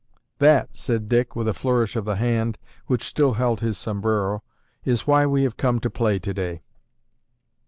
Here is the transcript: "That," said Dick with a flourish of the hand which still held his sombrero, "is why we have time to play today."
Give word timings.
"That," 0.39 0.75
said 0.75 1.07
Dick 1.07 1.35
with 1.35 1.47
a 1.47 1.53
flourish 1.53 1.95
of 1.95 2.05
the 2.05 2.15
hand 2.15 2.57
which 2.87 3.03
still 3.03 3.33
held 3.33 3.59
his 3.59 3.77
sombrero, 3.77 4.41
"is 4.83 5.05
why 5.05 5.27
we 5.27 5.43
have 5.43 5.55
time 5.55 5.77
to 5.77 5.91
play 5.91 6.17
today." 6.17 6.63